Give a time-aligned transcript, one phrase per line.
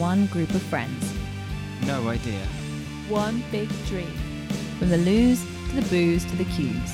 [0.00, 1.12] one group of friends,
[1.86, 2.44] No idea.
[3.08, 4.14] One big dream.
[4.78, 6.90] from the loos to the booze to the cues.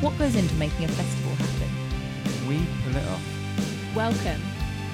[0.00, 2.48] What goes into making a festival happen?
[2.48, 3.94] We pull it off.
[3.94, 4.40] Welcome.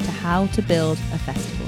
[0.04, 1.66] To how to build a festival.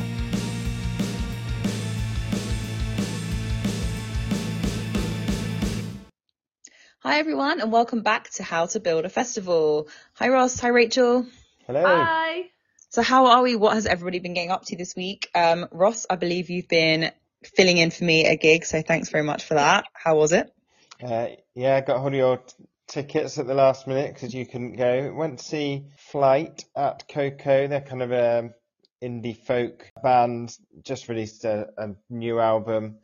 [7.00, 9.88] Hi everyone, and welcome back to How to Build a Festival.
[10.14, 11.27] Hi Ross, hi Rachel.
[11.66, 11.83] Hello.
[11.83, 12.50] Bye.
[12.90, 13.54] So how are we?
[13.54, 15.30] What has everybody been getting up to this week?
[15.32, 17.12] Um, Ross, I believe you've been
[17.44, 19.84] filling in for me a gig, so thanks very much for that.
[19.92, 20.52] How was it?
[21.00, 24.44] Uh, yeah, I got hold of your t- tickets at the last minute because you
[24.44, 25.12] couldn't go.
[25.14, 27.68] Went to see Flyte at KOKO.
[27.68, 28.50] They're kind of a
[29.00, 30.52] indie folk band.
[30.82, 32.96] Just released a, a new album.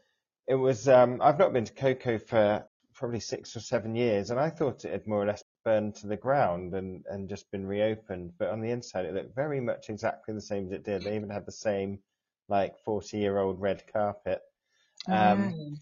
[0.49, 0.89] It was.
[0.89, 4.85] Um, I've not been to KOKO for probably six or seven years, and I thought
[4.85, 8.33] it had more or less burned to the ground and and just been reopened.
[8.39, 11.03] But on the inside, it looked very much exactly the same as it did.
[11.03, 12.01] They even had the same
[12.49, 14.41] like 40 year old red carpet.
[15.09, 15.79] Um,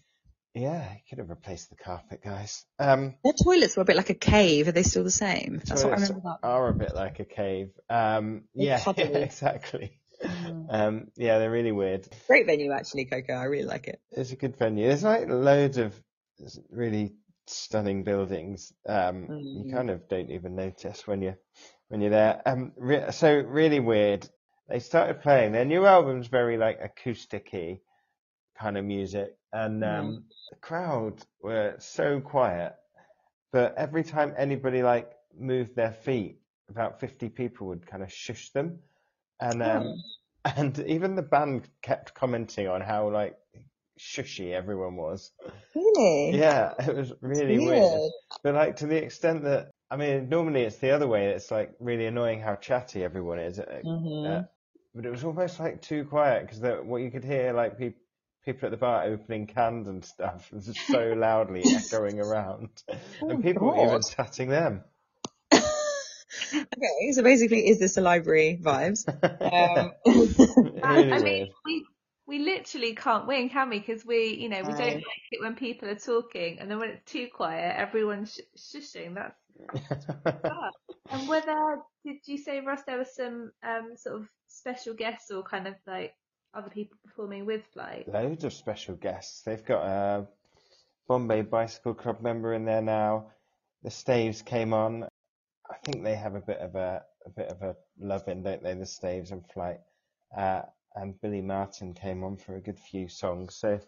[0.53, 2.63] Yeah, you could have replaced the carpet, guys.
[2.79, 4.69] Um, Their toilets were a bit like a cave.
[4.69, 5.61] Are they still the same?
[5.65, 6.21] That's what I remember.
[6.23, 6.47] That.
[6.47, 7.71] are a bit like a cave.
[7.89, 9.99] Um, They're yeah, exactly.
[10.23, 10.67] Mm.
[10.69, 12.07] Um, yeah, they're really weird.
[12.27, 13.37] Great venue actually, KOKO.
[13.37, 13.99] I really like it.
[14.11, 14.87] It's a good venue.
[14.87, 15.93] There's like loads of
[16.69, 17.13] really
[17.47, 18.73] stunning buildings.
[18.87, 19.65] Um, Mm.
[19.65, 21.37] you kind of don't even notice when you're
[21.89, 22.41] when you're there.
[22.45, 24.27] Um, re- so really weird.
[24.67, 27.79] They started playing their new album's very like acoustic-y
[28.57, 32.75] kind of music, and um, the crowd were so quiet.
[33.51, 38.49] But every time anybody like moved their feet, about 50 people would kind of shush
[38.51, 38.79] them,
[39.39, 40.03] and um,
[40.45, 43.37] and even the band kept commenting on how like
[43.99, 45.31] shushy everyone was.
[45.75, 46.37] Really?
[46.37, 47.91] Yeah, it was really weird.
[47.91, 48.11] Weird.
[48.43, 51.27] But like to the extent that I mean, normally it's the other way.
[51.27, 53.59] It's like really annoying how chatty everyone is.
[53.59, 54.39] Uh, Mhm.
[54.39, 54.43] uh,
[54.93, 58.01] but it was almost like too quiet because what you could hear like people
[58.45, 62.69] people at the bar opening cans and stuff was just so loudly echoing around,
[63.21, 64.83] Oh, and people were even chatting them.
[66.53, 69.07] Okay, so basically, is this a library vibes?
[69.07, 69.93] Um,
[70.83, 71.85] I, I mean, we
[72.27, 73.79] we literally can't win, can we?
[73.79, 76.89] Because we, you know, we don't like it when people are talking, and then when
[76.89, 79.15] it's too quiet, everyone's sh- shushing.
[79.15, 79.35] That's.
[81.11, 85.43] And whether did you say, Russ, there was some um sort of special guests or
[85.43, 86.15] kind of like
[86.53, 88.11] other people performing with Flyte?
[88.11, 89.43] Loads of special guests.
[89.43, 90.27] They've got a
[91.07, 93.27] Bombay Bicycle Club member in there now.
[93.83, 95.03] The Staves came on.
[95.69, 98.63] I think they have a bit of a a bit of a love in, don't
[98.63, 98.73] they?
[98.73, 99.81] The Staves and Flyte.
[100.35, 100.63] Uh,
[100.95, 103.55] and Billie Marten came on for a good few songs.
[103.55, 103.79] So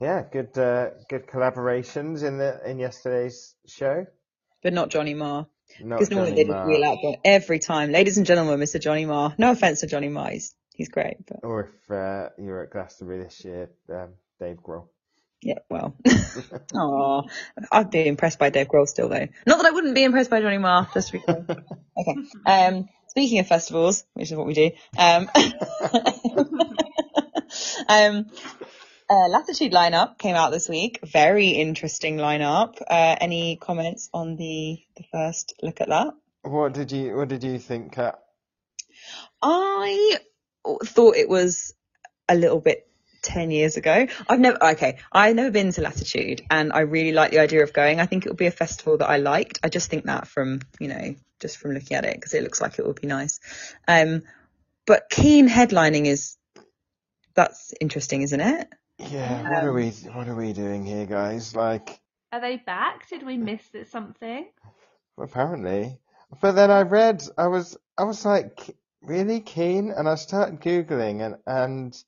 [0.00, 4.06] yeah, good uh, good collaborations in the in yesterday's show.
[4.62, 5.46] but not Johnny Marr.
[5.78, 7.90] Because normally Johnny they just wheel out John- every time.
[7.90, 8.80] Ladies and gentlemen, Mr.
[8.80, 9.34] Johnny Marr.
[9.38, 10.30] No offense to Johnny Marr.
[10.30, 14.58] He's, he's great, but Or if uh, you were at Glastonbury this year, um, Dave
[14.62, 14.88] Grohl.
[15.42, 15.96] yeah, well.
[16.74, 17.22] Aw,
[17.72, 19.26] I'd be impressed by Dave Grohl still though.
[19.46, 21.46] Not that I wouldn't be impressed by Johnny Marr, just to be clear.
[21.96, 22.16] Okay.
[22.46, 25.30] Um, speaking of festivals, which is what we do, um,
[27.88, 28.26] um,
[29.08, 30.98] uh, Latitude lineup came out this week.
[31.04, 32.82] Very interesting lineup.
[32.82, 36.08] Uh, any comments on the, the first look at that?
[36.42, 38.18] What did you What did you think, Cat?
[39.40, 40.18] I
[40.84, 41.72] thought it was
[42.28, 42.88] a little bit
[43.24, 44.06] 10 years ago.
[44.28, 47.72] I've never, okay, I've never been to Latitude and I really like the idea of
[47.72, 48.00] going.
[48.00, 49.58] I think it would be a festival that I liked.
[49.64, 52.60] I just think that from, you know, just from looking at it because it looks
[52.60, 53.40] like it would be nice.
[53.88, 54.22] Um,
[54.86, 56.36] but Keane headlining is,
[57.34, 58.68] that's interesting, isn't it?
[58.98, 61.56] Yeah, what are Um, we What are we doing here, guys?
[61.56, 61.98] Like.
[62.32, 63.08] Are they back?
[63.08, 64.46] Did we miss it- something?
[65.18, 65.98] Apparently.
[66.40, 71.24] But then I read, I was, I was like, really keen, and I started Googling
[71.24, 72.04] and, and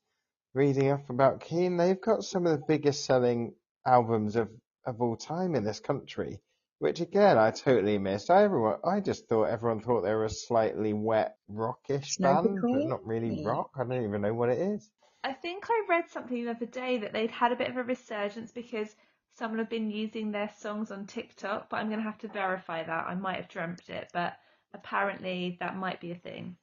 [0.57, 1.77] reading up about Keane.
[1.77, 3.53] They've got some of the biggest selling
[3.85, 4.49] albums of,
[4.85, 6.39] of all time in this country,
[6.79, 8.31] which again, I totally missed.
[8.31, 12.87] I everyone, I just thought everyone thought they were a slightly wet, rockish band, but
[12.87, 13.69] not really rock.
[13.75, 14.89] I don't even know what it is.
[15.23, 17.83] I think I read something the other day that they'd had a bit of a
[17.83, 18.95] resurgence because
[19.37, 22.83] someone had been using their songs on TikTok, but I'm going to have to verify
[22.83, 23.05] that.
[23.07, 24.33] I might have dreamt it, but
[24.73, 26.57] apparently that might be a thing.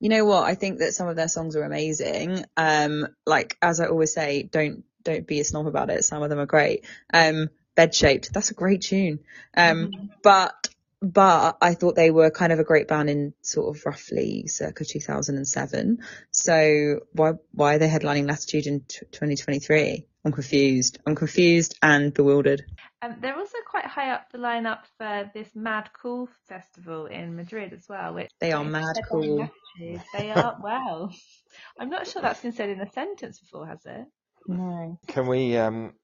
[0.00, 0.44] You know what?
[0.44, 2.44] I think that some of their songs are amazing.
[2.56, 6.04] Um, like as I always say, don't don't be a snob about it.
[6.04, 6.86] Some of them are great.
[7.12, 9.20] Um, Bed shaped, that's a great tune.
[9.56, 10.10] Um, Mhm.
[10.22, 10.68] but
[11.04, 14.84] but I thought they were kind of a great band in sort of roughly circa
[14.84, 15.98] 2007.
[16.30, 20.06] So why why are they headlining Latitude in t- 2023?
[20.24, 20.98] I'm confused.
[21.06, 22.64] I'm confused and bewildered.
[23.02, 27.74] Um, they're also quite high up the lineup for this Mad Cool festival in Madrid
[27.74, 28.14] as well.
[28.14, 29.50] Which They are mad cool.
[29.78, 31.14] They are well.
[31.78, 34.06] I'm not sure that's been said in a sentence before, has it?
[34.46, 34.98] No.
[35.06, 35.94] Can we um,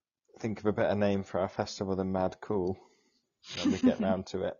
[0.41, 2.79] think of a better name for our festival than Mad Cool
[3.56, 4.56] when we get round to it?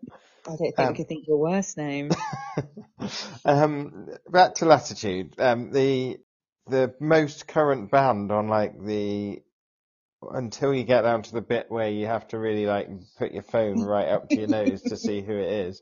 [0.47, 2.09] I don't think Um, we could think of a worse name.
[3.45, 5.35] um, back to Latitude.
[5.39, 6.19] Um, the
[6.67, 9.41] the most current band on like the
[10.31, 13.43] until you get down to the bit where you have to really like put your
[13.43, 15.81] phone right up to your nose to see who it is.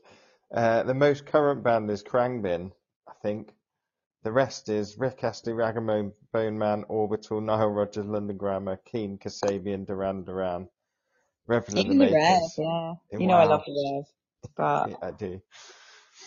[0.54, 2.72] Uh, the most current band is Khruangbin,
[3.08, 3.52] I think.
[4.24, 9.86] The rest is Rick Astley, Ragamuffin, Bone Man, Orbital, Nile Rodgers, London Grammar, Keane, Kasabian,
[9.86, 10.68] Duran Duran,
[11.68, 12.94] and the Even the Rev, yeah.
[13.12, 14.06] Yeah, You know I love the Rev,
[14.56, 15.40] but Yeah, I do.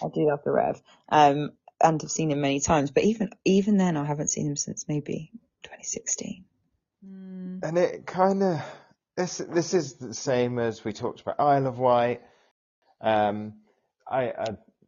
[0.04, 0.82] I do love the Rev.
[1.10, 1.52] Um,
[1.82, 4.88] and I've seen him many times, but even even then I haven't seen him since
[4.88, 5.32] maybe
[5.64, 6.46] 2016.
[7.06, 7.64] Mm.
[7.64, 8.62] And it kind of
[9.18, 12.22] this this is the same as we talked about Isle of Wight.
[13.02, 13.56] Um,
[14.08, 14.46] I, I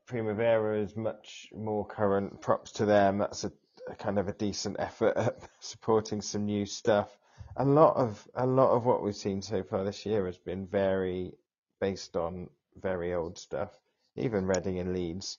[0.07, 2.42] Primavera is much more current.
[2.42, 3.18] Props to them.
[3.18, 3.51] That's a,
[3.89, 7.10] a kind of a decent effort at supporting some new stuff.
[7.57, 10.68] A lot of a lot of what we've seen so far this year has been
[10.68, 11.33] very
[11.81, 12.50] based on
[12.81, 13.72] very old stuff.
[14.16, 15.38] Even Reading and Leeds.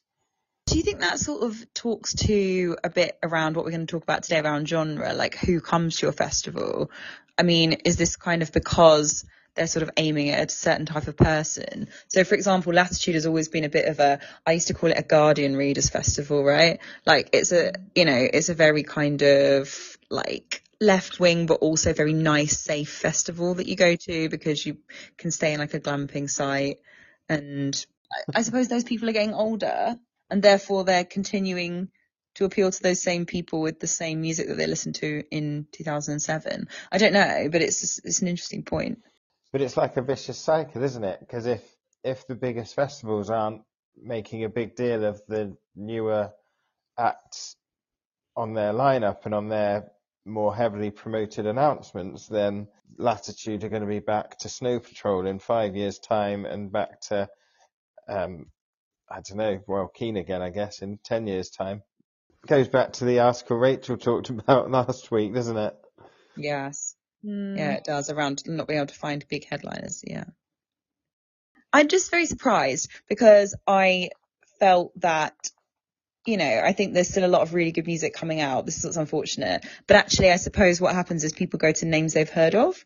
[0.67, 3.91] Do you think that sort of talks to a bit around what we're going to
[3.91, 6.91] talk about today around genre, like who comes to your festival?
[7.38, 9.25] I mean, is this kind of because
[9.55, 11.88] they're sort of aiming at a certain type of person?
[12.09, 14.91] So, for example, Latitude has always been a bit of a, I used to call
[14.91, 16.81] it a Guardian Readers Festival, right?
[17.06, 21.93] Like it's a, you know, it's a very kind of like left wing, but also
[21.93, 24.79] very nice, safe festival that you go to because you
[25.17, 26.79] can stay in like a glamping site.
[27.28, 29.96] And I, I suppose those people are getting older
[30.31, 31.88] and therefore they're continuing
[32.37, 35.67] to appeal to those same people with the same music that they listened to in
[35.73, 36.69] 2007.
[36.93, 38.99] I don't know, but it's just, it's an interesting point.
[39.52, 41.20] But it's like a vicious cycle, isn't it?
[41.20, 41.62] Because if
[42.05, 43.62] if the biggest festivals aren't
[44.00, 46.31] making a big deal of the newer
[46.99, 47.56] acts
[48.37, 49.90] on their lineup and on their
[50.26, 52.69] more heavily promoted announcements, then
[52.99, 57.00] Latitude are going to be back to Snow Patrol in five years' time and back
[57.02, 57.28] to,
[58.08, 58.46] um,
[59.08, 61.82] I don't know, well, Keane again, I guess, in ten years' time.
[62.46, 65.75] Goes back to the article Rachel talked about last week, doesn't it?
[66.37, 66.94] Yes.
[67.25, 67.56] Mm.
[67.56, 70.02] Yeah, it does around not being able to find big headliners.
[70.06, 70.25] Yeah.
[71.72, 74.11] I'm just very surprised because I
[74.61, 75.34] felt that,
[76.26, 78.67] you know, I think there's still a lot of really good music coming out.
[78.67, 79.64] This is what's unfortunate.
[79.87, 82.84] But actually, I suppose what happens is people go to names they've heard of.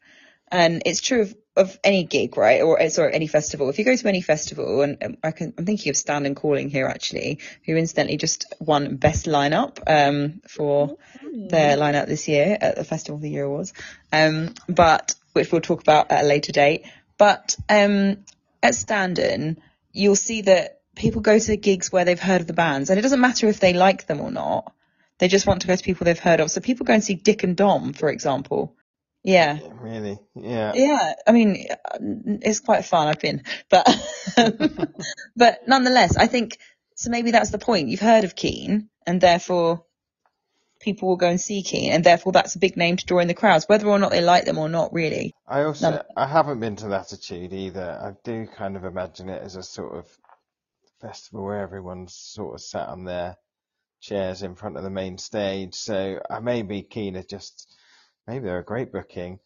[0.52, 2.60] And it's true of, of any gig, right?
[2.60, 3.68] Or, sorry, any festival.
[3.70, 6.68] If you go to any festival, and um, I can, I'm thinking of Standon Calling
[6.68, 10.96] here actually, who incidentally just won best lineup, um, for
[11.32, 13.72] their lineup this year at the Festival of the Year Awards,
[14.12, 16.84] um, but which we'll talk about at a later date.
[17.16, 18.24] But um,
[18.60, 19.60] at Standon,
[19.92, 23.02] you'll see that people go to gigs where they've heard of the bands, and it
[23.02, 24.72] doesn't matter if they like them or not.
[25.18, 26.50] They just want to go to people they've heard of.
[26.50, 28.76] So people go and see Dick and Dom, for example.
[29.22, 29.58] Yeah.
[29.80, 30.18] Really?
[30.34, 30.72] Yeah.
[30.74, 31.66] Yeah, I mean,
[32.42, 33.08] it's quite fun.
[33.08, 33.86] I've been, but
[35.36, 36.58] but nonetheless, I think
[36.96, 37.10] so.
[37.10, 37.88] Maybe that's the point.
[37.88, 39.84] You've heard of Keane, and therefore
[40.80, 43.28] people will go and see Keane, and therefore that's a big name to draw in
[43.28, 44.92] the crowds, whether or not they like them or not.
[44.94, 46.02] Really, I also No.
[46.16, 47.98] I haven't been to Latitude either.
[48.02, 50.06] I do kind of imagine it as a sort of
[51.00, 53.36] festival where everyone's sort of sat on their
[54.00, 55.74] chairs in front of the main stage.
[55.74, 57.72] So I may be keen to just
[58.26, 59.38] maybe they're a great booking.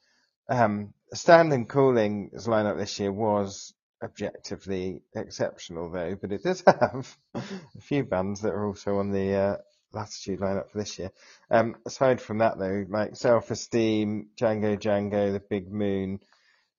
[0.48, 7.80] Um, Standon Calling's lineup this year was objectively exceptional though, but it does have a
[7.80, 9.56] few bands that are also on the uh,
[9.92, 11.10] Latitude lineup for this year.
[11.50, 16.18] Um, aside from that though, like Self Esteem, Django Django, The Big Moon,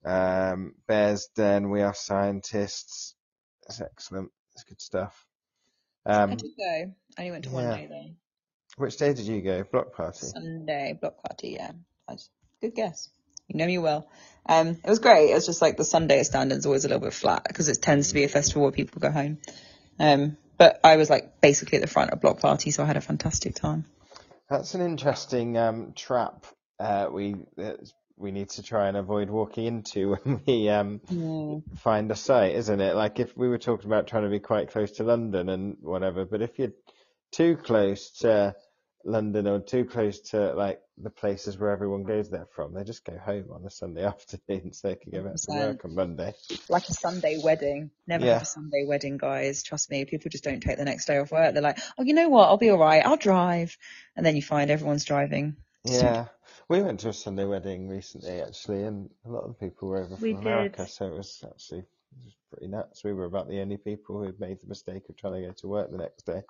[0.05, 3.15] um, Bears Den, We Are Scientists.
[3.67, 4.31] It's excellent.
[4.55, 5.25] It's good stuff.
[6.05, 6.93] I Um, did go.
[7.17, 7.75] I only went to one yeah.
[7.75, 8.11] day though.
[8.77, 9.63] which day did you go?
[9.63, 10.27] Block party.
[10.27, 11.55] Sunday block party.
[11.59, 11.71] Yeah,
[12.07, 12.17] I
[12.61, 13.09] good guess.
[13.47, 14.07] You know me well.
[14.47, 15.31] Um, it was great.
[15.31, 17.81] It was just like the Sunday at Standon's always a little bit flat because it
[17.81, 19.39] tends to be a festival where people go home.
[19.99, 22.97] Um, but I was like basically at the front of block party, so I had
[22.97, 23.85] a fantastic time.
[24.49, 26.45] That's an interesting um, trap
[26.79, 27.79] uh, we that
[28.17, 31.01] we need to try and avoid walking into when we um,
[31.77, 32.95] find a site, isn't it?
[32.95, 36.25] Like if we were talking about trying to be quite close to London and whatever,
[36.25, 36.73] but if you're
[37.31, 38.55] too close to
[39.03, 42.73] London or too close to like the places where everyone goes there from.
[42.73, 45.85] They just go home on a Sunday afternoon so they can go back to work
[45.85, 46.33] on Monday.
[46.69, 47.91] Like a Sunday wedding.
[48.07, 48.33] Never Yeah.
[48.33, 49.61] have a Sunday wedding, guys.
[49.61, 50.05] Trust me.
[50.05, 51.53] People just don't take the next day off work.
[51.53, 52.45] They're like, oh, you know what?
[52.47, 53.05] I'll be all right.
[53.05, 53.77] I'll drive.
[54.15, 55.57] And then you find everyone's driving.
[55.83, 56.27] Yeah.
[56.67, 60.03] We went to a Sunday wedding recently actually and a lot of the people were
[60.03, 60.47] over We from did.
[60.47, 63.03] America so it was actually it was pretty nuts.
[63.03, 65.53] We were about the only people who had made the mistake of trying to go
[65.53, 66.41] to work the next day.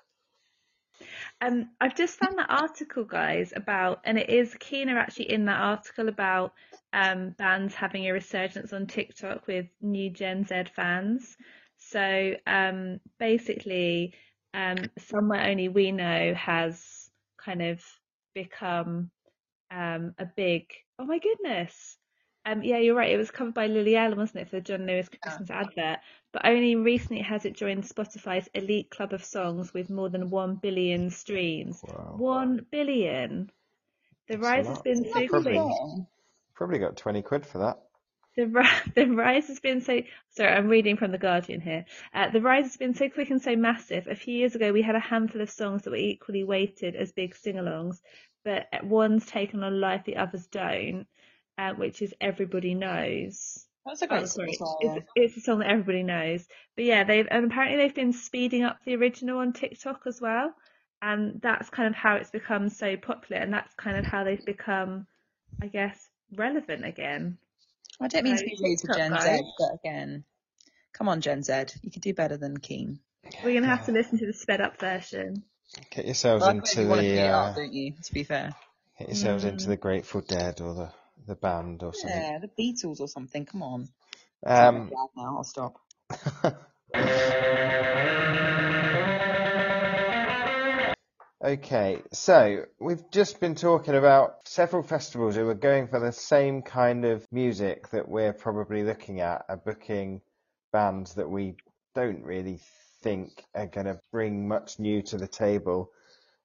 [1.41, 5.59] Um, I've just found that article, guys, about, and it is Keener actually in that
[5.59, 6.53] article about
[6.93, 11.35] um, bands having a resurgence on TikTok with new Gen Z fans.
[11.77, 14.13] So um, basically,
[14.53, 17.83] um, Somewhere Only We Know has kind of
[18.33, 19.11] become
[19.71, 20.67] um, a big,
[20.99, 21.97] oh my goodness.
[22.47, 23.11] Um, yeah, you're right.
[23.11, 25.99] It was covered by Lily Allen, wasn't it, for the John Lewis Christmas advert?
[26.31, 30.55] But only recently has it joined Spotify's elite club of songs with more than one
[30.55, 31.81] billion streams.
[31.87, 32.15] Wow.
[32.17, 33.49] One billion.
[34.27, 35.53] The That's rise has been so Probably.
[35.57, 36.07] quick.
[36.53, 37.79] Probably got 20 quid for that.
[38.35, 40.01] The, the rise has been so.
[40.29, 41.85] Sorry, I'm reading from The Guardian here.
[42.13, 44.07] Uh, the rise has been so quick and so massive.
[44.07, 47.11] A few years ago, we had a handful of songs that were equally weighted as
[47.11, 48.01] big sing alongs,
[48.45, 51.07] but one's taken on life, the others don't,
[51.57, 53.65] uh, which is Everybody Knows.
[53.85, 54.53] That's a Oh, great sorry.
[54.53, 54.77] song.
[54.81, 56.47] It's, it's a song that everybody knows.
[56.75, 60.53] But yeah, they've and apparently they've been speeding up the original on TikTok as well.
[61.01, 64.43] And that's kind of how it's become so popular and that's kind of how they've
[64.43, 65.05] become,
[65.61, 67.37] I guess, relevant again.
[68.01, 69.39] I don't mean to be rude to TikTok, Gen guys.
[69.39, 70.23] Z, but again,
[70.93, 71.53] come on, Gen Z.
[71.83, 72.99] You could do better than Keane.
[73.43, 75.43] We're gonna have to listen to the sped up version.
[75.91, 77.93] Get yourselves Well, into suppose you want to the uh, up, don't you?
[78.03, 78.55] To be fair.
[78.99, 79.49] get yourselves Mm.
[79.49, 80.89] into the Grateful Dead or the
[81.27, 82.21] the band or something.
[82.21, 83.45] Yeah, the Beatles or something.
[83.45, 83.89] Come on.
[84.45, 85.37] Um, now.
[85.37, 85.75] I'll stop.
[91.43, 96.63] Okay, so we've just been talking about several festivals who are going for the same
[96.63, 100.21] kind of music that we're probably looking at, are booking
[100.73, 101.55] bands that we
[101.93, 102.61] don't really
[103.05, 105.91] think are going to bring much new to the table.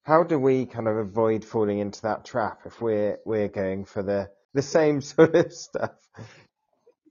[0.02, 4.02] How do we kind of avoid falling into that trap if we're we're going for
[4.02, 5.96] the the same sort of stuff?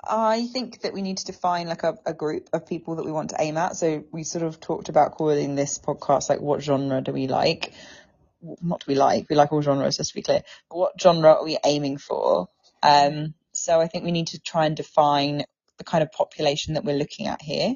[0.07, 3.11] I think that we need to define like a, a group of people that we
[3.11, 3.75] want to aim at.
[3.75, 7.73] So we sort of talked about calling this podcast like what genre do we like?
[8.61, 10.43] Not do we like, we like all genres, just to be clear.
[10.69, 12.47] But what genre are we aiming for?
[12.81, 15.43] Um, so I think we need to try and define
[15.77, 17.75] the kind of population that we're looking at here.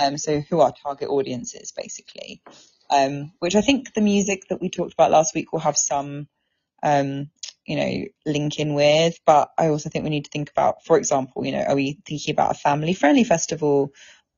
[0.00, 2.42] Um, so who our target audience is basically.
[2.90, 6.26] Um, which I think the music that we talked about last week will have some
[6.82, 7.30] um,
[7.66, 9.18] you know, link in with.
[9.24, 11.98] But I also think we need to think about, for example, you know, are we
[12.06, 13.92] thinking about a family friendly festival?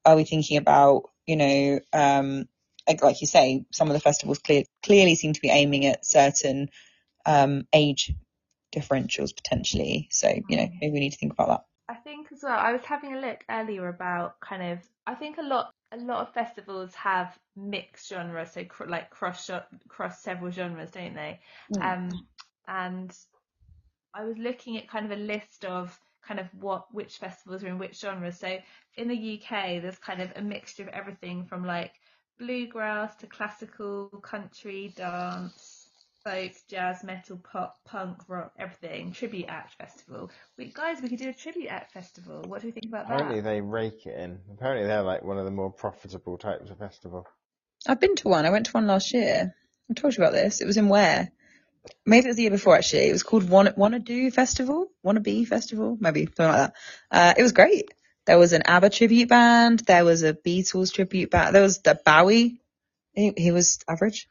[0.04, 2.48] Are we thinking about, you know, um,
[2.88, 6.04] like, like you say, some of the festivals clear, clearly seem to be aiming at
[6.04, 6.68] certain
[7.24, 8.12] um, age
[8.74, 10.08] differentials potentially.
[10.10, 11.64] So, you know, maybe we need to think about that.
[11.92, 15.36] I think as well, I was having a look earlier about kind of, I think
[15.36, 19.50] a lot, a lot of festivals have mixed genres, so cr- like cross
[19.88, 21.38] cross several genres, don't they?
[21.82, 22.26] Um,
[22.66, 23.14] and
[24.14, 27.68] I was looking at kind of a list of kind of what which festivals are
[27.68, 28.38] in which genres.
[28.38, 28.58] So
[28.96, 31.92] in the UK, there's kind of a mixture of everything from like
[32.38, 35.71] bluegrass to classical, country, dance,
[36.24, 39.12] folk, jazz, metal, pop, punk, rock, everything.
[39.12, 40.30] Tribute act festival.
[40.56, 42.42] We guys, we could do a tribute act festival.
[42.46, 43.40] What do we think about Apparently that?
[43.40, 44.38] Apparently they rake it in.
[44.52, 47.26] Apparently they're like one of the more profitable types of festival.
[47.86, 48.46] I've been to one.
[48.46, 49.54] I went to one last year.
[49.90, 50.60] I told you about this.
[50.60, 51.32] It was in where?
[52.06, 53.08] Maybe it was the year before actually.
[53.08, 56.74] It was called Wanna, Wanna Do Festival, Wanna Be Festival, maybe something like that.
[57.10, 57.90] Uh, it was great.
[58.24, 59.80] There was an ABBA tribute band.
[59.80, 61.54] There was a Beatles tribute band.
[61.54, 62.60] There was the Bowie.
[63.14, 64.28] He, he was average.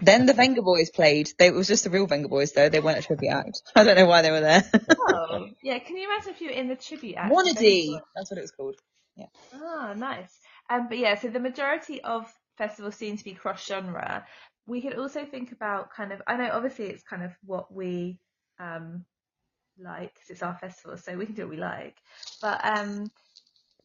[0.00, 1.30] Then the Venga Boys played.
[1.38, 2.68] They, it was just the real Venga Boys though.
[2.68, 3.62] They weren't a tribute act.
[3.76, 4.64] I don't know why they were there.
[5.10, 5.78] Oh, yeah.
[5.78, 7.32] Can you imagine if you were in the tribute act?
[7.32, 7.86] Wanna Venga D.
[7.92, 8.02] Boys?
[8.14, 8.76] That's what it was called.
[9.16, 9.26] Yeah.
[9.54, 10.32] Ah, nice.
[10.70, 14.24] Um, but yeah, so the majority of festivals seem to be cross genre.
[14.66, 18.18] We could also think about kind of, I know obviously it's kind of what we
[18.60, 19.04] um
[19.78, 21.96] like 'cause it's our festival, so we can do what we like.
[22.42, 23.10] But um,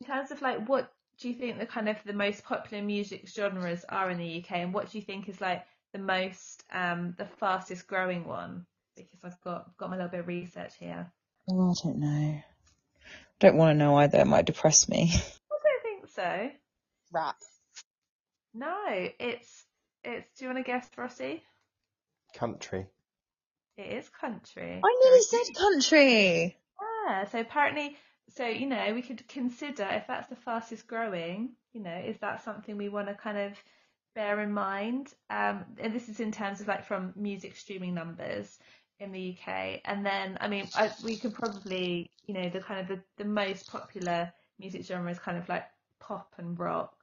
[0.02, 3.28] in terms of like, what do you think the kind of the most popular music
[3.30, 7.16] genres are in the UK, and what do you think is like the most um
[7.18, 8.66] the fastest growing one?
[8.96, 11.12] Because I've got got my little bit of research here.
[11.50, 12.42] Oh, I don't know.
[13.40, 14.20] Don't want to know either.
[14.20, 15.12] It might depress me.
[15.14, 16.50] I don't think so.
[17.12, 17.36] Rap.
[18.54, 18.86] No,
[19.20, 19.66] it's
[20.04, 20.30] it's.
[20.38, 21.44] Do you want to guess, Rossi?
[22.36, 22.88] Country.
[23.78, 24.82] It is country.
[24.84, 26.58] I nearly said country.
[27.08, 27.98] Yeah, so apparently,
[28.36, 32.44] so you know, we could consider if that's the fastest growing, you know, is that
[32.44, 33.54] something we want to kind of
[34.16, 35.14] bear in mind.
[35.30, 38.60] Um, and this is in terms of like from music streaming numbers
[39.00, 39.82] in the UK.
[39.86, 43.30] And then, I mean, I, we could probably, you know, the kind of the, the
[43.30, 45.66] most popular music genre is kind of like
[46.00, 46.96] pop and rock,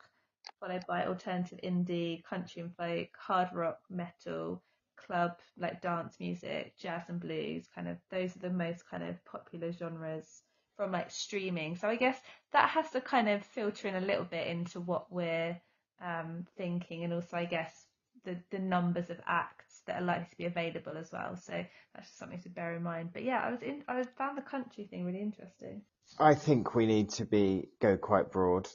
[0.61, 4.62] followed by alternative indie, country and folk, hard rock, metal,
[4.97, 7.67] club, like dance music, jazz and blues.
[7.75, 10.43] Kind of those are the most kind of popular genres
[10.76, 11.76] from like streaming.
[11.76, 12.19] So I guess
[12.52, 15.61] that has to kind of filter in a little bit into what we're
[16.00, 17.87] um, thinking, and also I guess
[18.25, 21.37] the the numbers of acts that are likely to be available as well.
[21.37, 21.52] So
[21.95, 23.11] that's just something to bear in mind.
[23.12, 25.83] But yeah, I was in, I found the country thing really interesting.
[26.19, 28.69] I think we need to be go quite broad.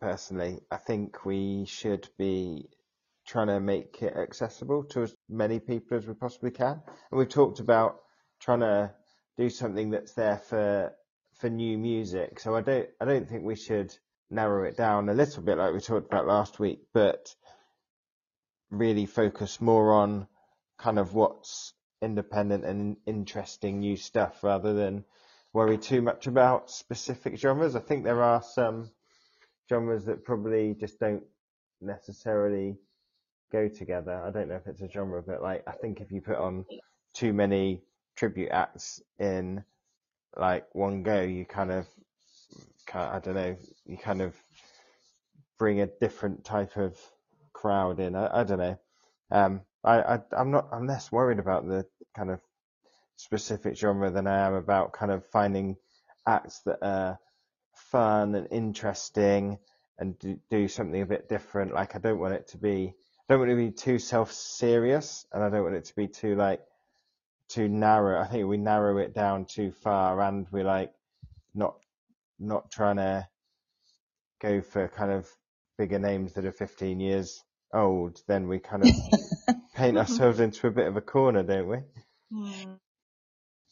[0.00, 2.68] Personally, I think we should be
[3.26, 6.80] trying to make it accessible to as many people as we possibly can.
[7.10, 7.96] And we've talked about
[8.40, 8.92] trying to
[9.36, 10.92] do something that's there for
[11.34, 12.40] for new music.
[12.40, 13.94] So I don't I don't think we should
[14.30, 17.34] narrow it down a little bit like we talked about last week, but
[18.70, 20.26] really focus more on
[20.78, 25.04] kind of what's independent and interesting new stuff rather than
[25.52, 27.76] worry too much about specific genres.
[27.76, 28.90] I think there are some
[29.68, 31.24] genres that probably just don't
[31.80, 32.76] necessarily
[33.52, 34.22] go together.
[34.26, 36.66] I don't know if it's a genre, but like I think if you put on
[37.14, 37.82] too many
[38.16, 39.64] tribute acts in
[40.36, 41.86] like one go, you kind of,
[42.94, 44.34] I don't know, you kind of
[45.58, 46.98] bring a different type of
[47.52, 48.14] crowd in.
[48.14, 48.78] I, I don't know.
[49.30, 52.40] Um, I, I, I'm not, I'm less worried about the kind of
[53.16, 55.76] specific genre than I am about kind of finding
[56.26, 57.18] acts that are
[57.74, 59.58] fun and interesting
[59.98, 61.74] and do, do something a bit different.
[61.74, 62.94] Like I don't want it to be,
[63.28, 66.08] I don't want it to be too self-serious and I don't want it to be
[66.08, 66.60] too like
[67.48, 68.20] too narrow.
[68.20, 70.92] I think we narrow it down too far, and we're like
[71.54, 71.76] not
[72.38, 73.26] not trying to
[74.40, 75.28] go for kind of
[75.78, 78.20] bigger names that are 15 years old.
[78.26, 78.90] Then we kind of
[79.74, 81.78] paint ourselves into a bit of a corner, don't we?
[82.32, 82.72] Hmm.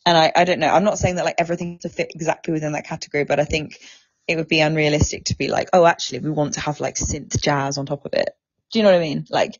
[0.06, 0.68] And I, I don't know.
[0.68, 3.78] I'm not saying that like everything to fit exactly within that category, but I think
[4.28, 7.40] it would be unrealistic to be like, oh, actually, we want to have like synth
[7.40, 8.30] jazz on top of it.
[8.70, 9.26] Do you know what I mean?
[9.30, 9.58] Like,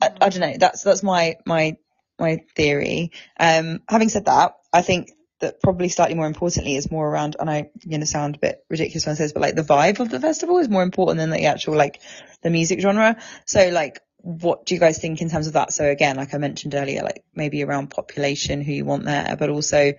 [0.00, 0.56] I, I don't know.
[0.58, 1.76] That's that's my my
[2.18, 3.12] my theory.
[3.38, 7.48] Um, having said that, I think that probably slightly more importantly is more around, and
[7.48, 10.00] I, going to sound a bit ridiculous when I say this, but like the vibe
[10.00, 12.00] of the festival is more important than the actual, like
[12.42, 13.16] the music genre.
[13.44, 15.72] So like, what do you guys think in terms of that?
[15.72, 19.50] So again, like I mentioned earlier, like maybe around population, who you want there, but
[19.50, 19.92] also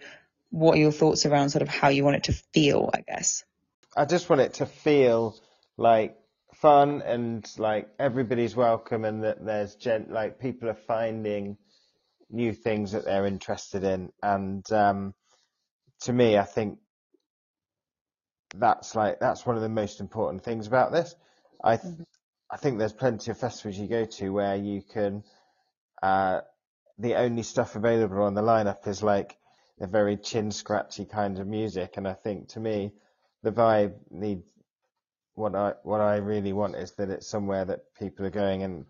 [0.49, 3.43] what are your thoughts around sort of how you want it to feel, I guess?
[3.95, 5.36] I just want it to feel
[5.78, 6.17] like
[6.56, 11.58] fun and like everybody's welcome and that there's gent, like people are finding
[12.30, 14.12] new things that they're interested in.
[14.21, 15.13] And um,
[16.02, 16.80] to me, I think
[18.56, 21.16] that's like that's one of the most important things about this.
[21.64, 22.04] I th- mm-hmm.
[22.52, 25.24] I think there's plenty of festivals you go to where you can
[26.02, 26.42] uh,
[26.98, 29.38] the only stuff available on the lineup is like
[29.80, 32.94] a very chin scratchy kind of music, and I think to me
[33.44, 34.52] the vibe needs
[35.36, 38.86] what I what I really want is that it's somewhere that people are going and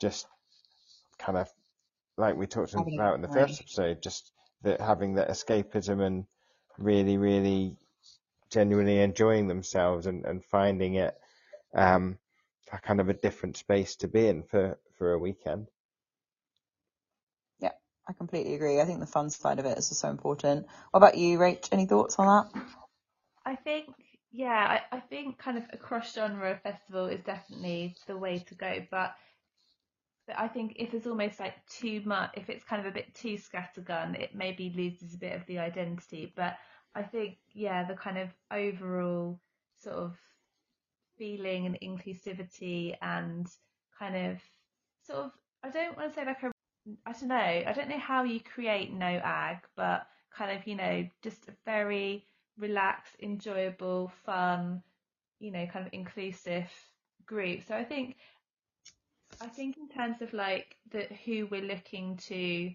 [0.00, 0.26] just
[1.18, 1.48] kind of
[2.16, 4.32] like we talked about in the first episode, just
[4.62, 6.26] that having that escapism and
[6.78, 7.76] really, really
[8.50, 11.16] genuinely enjoying themselves and, and finding it
[11.74, 12.18] um,
[12.72, 15.68] a kind of a different space to be in for, for a weekend.
[17.60, 17.72] Yeah,
[18.08, 18.80] I completely agree.
[18.80, 20.66] I think the fun side of it is so important.
[20.90, 21.68] What about you, Rach?
[21.72, 22.62] Any thoughts on that?
[23.44, 23.88] I think,
[24.30, 28.54] yeah, I, I think kind of a cross genre festival is definitely the way to
[28.54, 29.14] go, but
[30.28, 33.14] but I think if there's almost like too much, if it's kind of a bit
[33.14, 36.34] too scattergun, it maybe loses a bit of the identity.
[36.36, 36.56] But
[36.94, 39.40] I think, yeah, the kind of overall
[39.82, 40.18] sort of
[41.16, 43.46] feeling and inclusivity and
[43.98, 44.42] kind of
[45.02, 45.30] sort of,
[45.64, 46.52] I don't want to say like a,
[47.06, 50.76] I don't know, I don't know how you create no ag, but kind of, you
[50.76, 52.26] know, just a very
[52.58, 54.82] relaxed, enjoyable, fun,
[55.40, 56.70] you know, kind of inclusive
[57.24, 57.62] group.
[57.66, 58.16] So I think
[59.40, 62.72] I think in terms of like the who we're looking to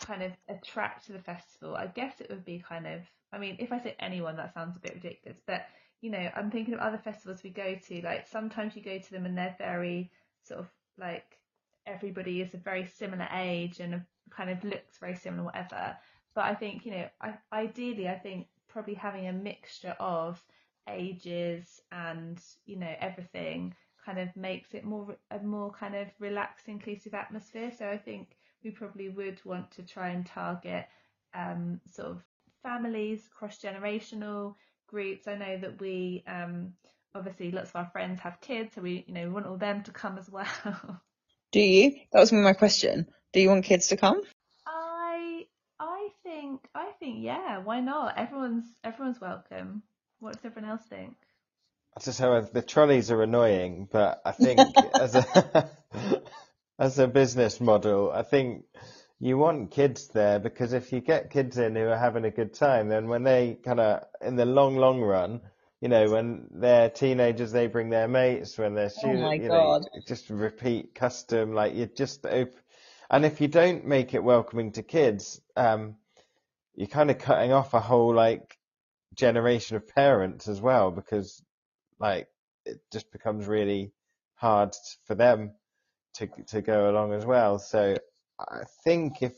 [0.00, 3.56] kind of attract to the festival, I guess it would be kind of I mean,
[3.58, 5.66] if I say anyone that sounds a bit ridiculous, but
[6.00, 9.10] you know, I'm thinking of other festivals we go to, like sometimes you go to
[9.10, 10.10] them and they're very
[10.42, 11.38] sort of like
[11.86, 15.96] everybody is a very similar age and kind of looks very similar, whatever.
[16.34, 20.42] But I think, you know, I, ideally, I think probably having a mixture of
[20.88, 23.74] ages and, you know, everything
[24.06, 27.72] kind of makes it more a more kind of relaxed, inclusive atmosphere.
[27.76, 28.28] So I think
[28.62, 30.86] we probably would want to try and target
[31.34, 32.22] um, sort of
[32.62, 34.54] families, cross generational
[34.86, 35.26] groups.
[35.26, 36.72] I know that we um,
[37.14, 39.82] obviously lots of our friends have kids, so we you know we want all them
[39.82, 40.46] to come as well.
[41.52, 41.96] Do you?
[42.12, 43.06] That was my question.
[43.32, 44.22] Do you want kids to come?
[44.66, 45.46] I
[45.80, 48.16] I think I think yeah, why not?
[48.16, 49.82] Everyone's everyone's welcome.
[50.20, 51.16] What does everyone else think?
[51.96, 52.18] I just
[52.52, 54.60] the trolleys are annoying, but I think
[54.94, 55.70] as a
[56.78, 58.64] as a business model, I think
[59.18, 62.52] you want kids there because if you get kids in who are having a good
[62.52, 65.40] time, then when they kind of in the long long run,
[65.80, 68.58] you know, when they're teenagers, they bring their mates.
[68.58, 69.84] When they're students, my you know, God.
[70.06, 71.54] just repeat custom.
[71.54, 72.60] Like you just open,
[73.10, 75.96] and if you don't make it welcoming to kids, um,
[76.74, 78.58] you're kind of cutting off a whole like
[79.14, 81.42] generation of parents as well because
[81.98, 82.28] like
[82.64, 83.92] it just becomes really
[84.34, 84.74] hard
[85.06, 85.52] for them
[86.14, 87.58] to to go along as well.
[87.58, 87.96] So
[88.38, 89.34] I think if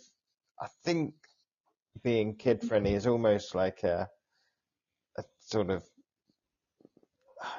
[0.61, 1.15] I think
[2.03, 4.09] being kid friendly is almost like a
[5.17, 5.85] a sort of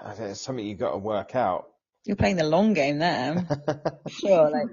[0.04, 1.68] I don't know, something you've got to work out.
[2.06, 3.46] You're playing the long game there.
[4.10, 4.68] Sure, like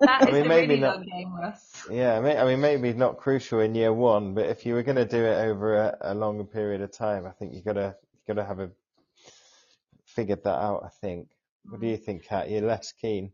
[0.00, 1.84] That I is mean, a maybe really not- long game, Russ.
[1.90, 5.04] Yeah, I mean maybe not crucial in year one, but if you were going to
[5.04, 8.46] do it over a, a longer period of time, I think you gotta you gotta
[8.46, 8.70] have a
[10.14, 10.82] figured that out.
[10.84, 11.28] I think.
[11.68, 12.50] What do you think, Cat?
[12.50, 13.32] You're less keen.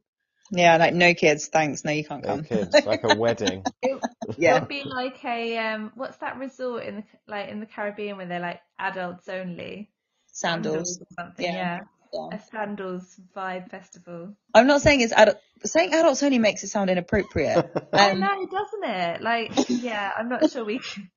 [0.53, 1.85] yeah, like no kids, thanks.
[1.85, 2.39] No, you can't come.
[2.43, 2.59] No come.
[2.71, 3.65] kids, like a wedding.
[3.83, 4.01] It
[4.39, 4.61] Yeah.
[4.61, 8.27] would be like a um, what's that resort in the like in the Caribbean where
[8.27, 9.91] they're like adults only?
[10.33, 11.01] Sandals.
[11.01, 11.45] or something.
[11.45, 11.53] Yeah.
[11.53, 11.81] Yeah.
[12.13, 12.37] Yeah.
[12.37, 14.35] A sandals vibe festival.
[14.55, 15.39] I'm not saying it's adult.
[15.65, 17.71] Saying adults only makes it sound inappropriate.
[17.93, 19.23] I Um, know, doesn't it?
[19.23, 20.79] Like, yeah, I'm not sure we.
[20.81, 21.09] Can...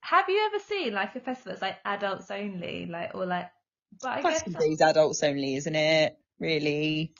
[0.00, 3.50] Have you ever seen like a festival that's like adults only, like or like?
[4.00, 6.18] But I guess Glastonbury's adults only, isn't it?
[6.38, 7.12] Really,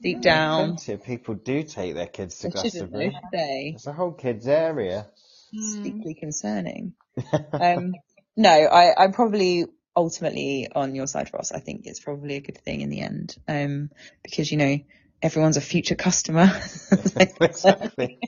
[0.00, 0.66] deep Yeah, down.
[0.68, 3.10] Plenty of people do take their kids to They shouldn't, Glastonbury.
[3.10, 3.70] should they?
[3.72, 5.06] There's a whole kids area.
[5.54, 5.82] Mm.
[5.82, 6.94] Deeply concerning.
[7.52, 7.92] Um,
[8.36, 11.52] no, I, I'm probably ultimately on your side, Ross.
[11.52, 13.90] I think it's probably a good thing in the end, um,
[14.22, 14.78] because you know
[15.20, 16.50] everyone's a future customer.
[17.16, 18.18] exactly.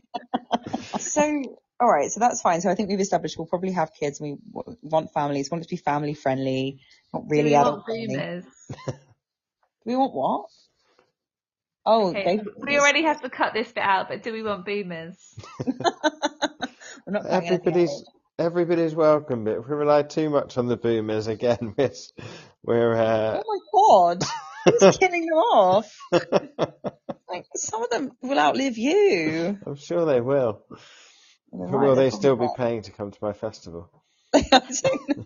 [0.98, 1.42] so,
[1.80, 2.60] all right, so that's fine.
[2.60, 4.20] So I think we've established we'll probably have kids.
[4.20, 5.50] We w- want families.
[5.50, 6.80] Want it to be family friendly,
[7.14, 8.16] not Do really we adult want friendly.
[8.16, 8.44] boomers?
[8.86, 10.46] Do we want what?
[11.86, 15.16] Oh, Okay, we already have to cut this bit out, but do we want boomers?
[17.06, 18.04] We're not Everybody's
[18.38, 21.90] everybody's welcome, but if we rely too much on the boomers again, we're
[22.62, 24.24] we're uh, Oh my god,
[24.64, 25.90] who's killing them off?
[27.28, 29.58] Like some of them will outlive you.
[29.66, 30.62] I'm sure they will.
[31.52, 33.90] They're But right, will they're still be paying to come to my festival?
[34.34, 34.44] right.
[34.52, 35.24] I don't know.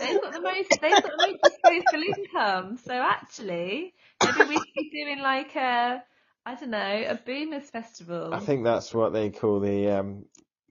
[0.00, 0.68] They've got the most.
[0.80, 2.78] They've got the most disposable income.
[2.84, 6.02] So actually, maybe we should be doing like a,
[6.44, 8.34] I don't know, a boomers festival.
[8.34, 10.26] I think that's what they call the um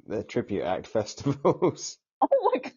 [0.07, 1.97] the tribute act festivals.
[2.21, 2.71] Oh my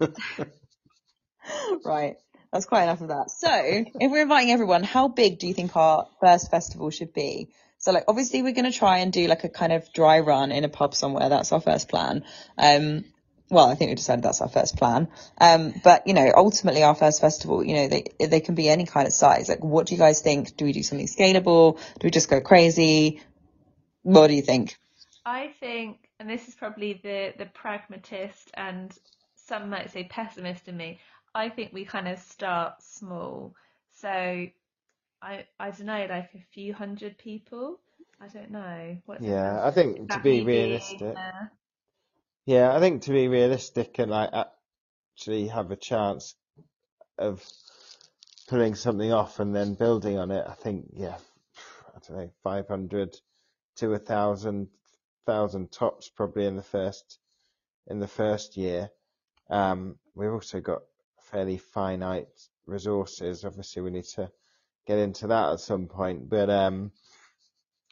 [0.00, 0.16] god.
[1.84, 2.16] right,
[2.52, 3.30] that's quite enough of that.
[3.30, 7.48] So, if we're inviting everyone, how big do you think our first festival should be?
[7.78, 10.52] So, like, obviously, we're going to try and do like a kind of dry run
[10.52, 11.28] in a pub somewhere.
[11.28, 12.24] That's our first plan.
[12.56, 13.04] Um,
[13.52, 15.08] well, I think we decided that's our first plan.
[15.38, 18.86] Um, but you know, ultimately, our first festival, you know, they they can be any
[18.86, 19.48] kind of size.
[19.50, 20.56] Like, what do you guys think?
[20.56, 21.76] Do we do something scalable?
[21.76, 23.20] Do we just go crazy?
[24.02, 24.78] What do you think?
[25.26, 28.90] I think, and this is probably the the pragmatist and
[29.36, 30.98] some might say pessimist in me.
[31.34, 33.54] I think we kind of start small.
[33.92, 37.80] So I I don't know, like a few hundred people.
[38.18, 38.96] I don't know.
[39.04, 41.16] What's Yeah, I think to be Exactly, realistic.
[41.16, 41.46] uh,
[42.44, 46.34] Yeah, I think to be realistic and like actually have a chance
[47.16, 47.44] of
[48.48, 51.16] pulling something off and then building on it, I think yeah,
[51.94, 53.16] I don't know, 500
[53.76, 54.68] to a thousand,
[55.24, 57.20] thousand tops probably in the first
[57.86, 58.90] in the first year.
[59.48, 60.82] Um, we've also got
[61.30, 62.28] fairly finite
[62.66, 63.44] resources.
[63.44, 64.30] Obviously, we need to
[64.86, 66.90] get into that at some point, but um,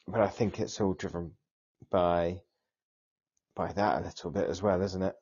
[0.07, 1.31] but I think it's all driven
[1.89, 2.41] by
[3.55, 5.15] by that a little bit as well, isn't it?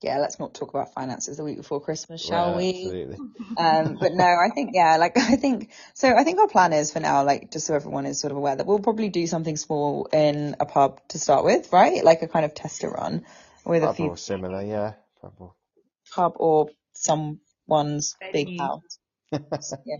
[0.00, 2.70] Yeah, let's not talk about finances the week before Christmas, shall Well, we?
[2.70, 3.18] Absolutely.
[3.56, 6.92] Um, but no, I think, yeah, like, I think, so I think our plan is
[6.92, 9.56] for now, like, just so everyone is sort of aware that we'll probably do something
[9.56, 12.02] small in a pub to start with, right?
[12.04, 13.24] Like a kind of tester run
[13.64, 14.94] with a Pub few or similar, yeah.
[15.20, 15.54] Pub or-
[16.12, 18.98] pub or someone's big house.
[19.32, 19.98] yeah.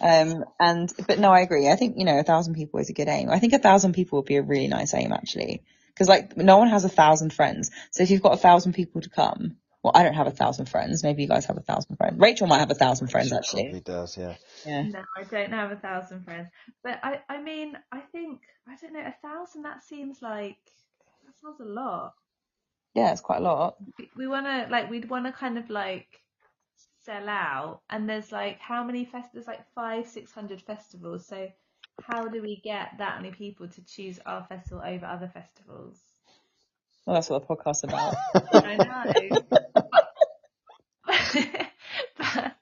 [0.00, 1.68] Um, and, but no, I agree.
[1.68, 3.30] I think, you know, a thousand people is a good aim.
[3.30, 5.62] I think a thousand people would be a really nice aim, actually.
[5.98, 7.70] Cause like, no one has a thousand friends.
[7.90, 10.66] So if you've got a thousand people to come, well, I don't have a thousand
[10.66, 11.02] friends.
[11.02, 12.18] Maybe you guys have a thousand friends.
[12.18, 13.62] Rachel might have a thousand friends, She actually.
[13.64, 14.34] Probably does, yeah.
[14.64, 14.82] Yeah.
[14.82, 16.48] No, I don't have a thousand friends.
[16.82, 20.56] But I, I mean, I think, I don't know, a thousand, that seems like,
[21.26, 22.14] that sounds a lot.
[22.94, 23.76] Yeah, it's quite a lot.
[23.98, 26.22] We, we want to, like, we'd want to kind of like
[27.08, 29.30] sell out, and there's like how many fest?
[29.32, 31.26] There's like five, six hundred festivals.
[31.26, 31.48] So
[32.02, 36.00] how do we get that many people to choose our festival over other festivals?
[37.06, 38.14] Well, that's what the podcast's about.
[38.52, 39.42] I know.
[42.18, 42.52] but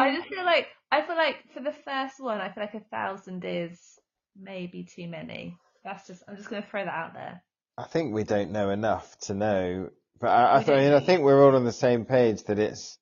[0.00, 2.74] I um, just feel like I feel like for the first one, I feel like
[2.74, 3.98] a thousand is
[4.36, 5.56] maybe too many.
[5.84, 7.42] That's just I'm just gonna throw that out there.
[7.78, 11.00] I think we don't know enough to know, but I, I, th- I mean, I
[11.00, 12.98] think we're all on the same page that it's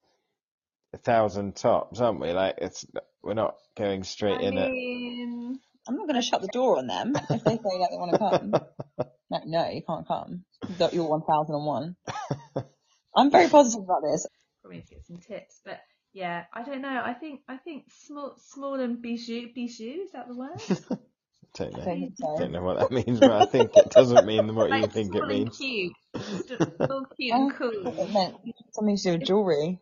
[0.92, 2.32] a thousand tops, aren't we?
[2.32, 2.84] Like it's
[3.24, 4.70] we're not going straight I in at.
[4.70, 5.58] mean,
[5.88, 8.12] I'm not going to shut the door on them if they say that they want
[8.12, 8.54] to come.
[9.30, 10.44] No, no, you can't come.
[10.78, 11.96] You're you're 1001.
[13.16, 14.26] I'm very positive about this.
[14.60, 15.80] probably need to get some tips, but
[16.12, 17.02] yeah, I don't know.
[17.02, 20.60] I think I think small small and bijou bijou is that the word?
[21.56, 21.84] don't I know.
[21.84, 22.36] think so.
[22.38, 25.22] Don't know what that means, but I think it doesn't mean what you think small
[25.22, 25.56] it and means.
[25.56, 25.92] cute,
[26.46, 28.06] St- small, cute and I thought cool.
[28.06, 28.34] it meant
[28.72, 29.80] something to do with jewellery.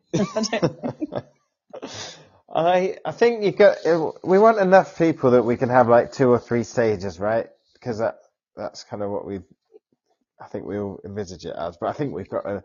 [2.52, 6.12] I I think you got uh, we want enough people that we can have like
[6.12, 7.48] two or three stages, right?
[7.74, 8.18] Because that
[8.56, 9.40] that's kind of what we
[10.40, 11.76] I think we all envisage it as.
[11.78, 12.64] But I think we've got to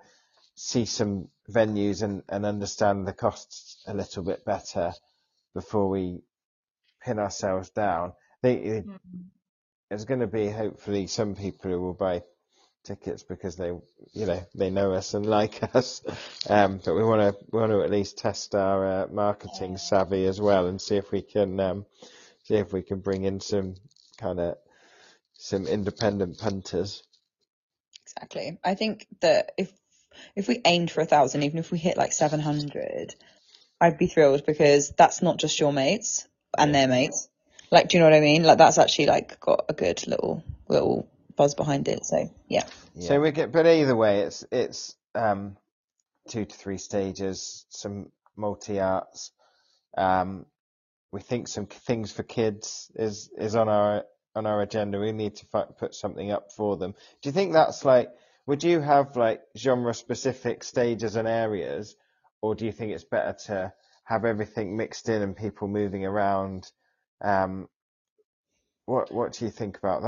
[0.55, 4.93] see some venues and and understand the costs a little bit better
[5.53, 6.21] before we
[7.03, 8.09] pin ourselves down.
[8.11, 9.21] I think it- mm-hmm.
[9.89, 12.23] there's going to be hopefully some people who will buy
[12.87, 16.01] tickets because they you know they know us and like us
[16.49, 20.25] um but we want to we want to at least test our uh, marketing savvy
[20.25, 21.85] as well and see if we can um
[22.45, 23.75] see if we can bring in some
[24.17, 24.57] kind of
[25.37, 27.03] some independent punters
[28.05, 28.59] Exactly.
[28.63, 29.71] I think that if
[30.35, 33.15] if we aimed for a thousand, even if we hit like seven hundred,
[33.81, 36.75] I'd be thrilled because that's not just your mates and Yeah.
[36.75, 37.29] their mates.
[37.71, 38.43] Like, do you know what I mean?
[38.43, 42.05] Like, that's actually like got a good little little buzz behind it.
[42.05, 42.65] So yeah,
[42.99, 45.57] so we get but either way it's it's um
[46.29, 49.31] two to three stages some multi arts
[49.97, 50.45] um
[51.11, 54.03] we think some things for kids is is on our
[54.35, 54.99] on our agenda.
[54.99, 56.93] We need to fi- put something up for them.
[57.21, 58.09] Do you think that's like?
[58.45, 61.95] Would you have like genre specific stages and areas,
[62.41, 63.73] or do you think it's better to
[64.05, 66.71] have everything mixed in and people moving around?
[67.21, 67.67] Um,
[68.85, 70.03] what what do you think about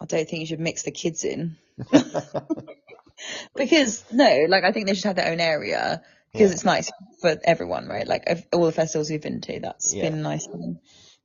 [0.00, 1.56] I don't think you should mix the kids in
[3.56, 6.54] because no, like I think they should have their own area because Yeah.
[6.54, 8.06] it's nice for everyone, right?
[8.06, 10.02] Like all the festivals we've been to, that's Yeah.
[10.10, 10.46] been nice.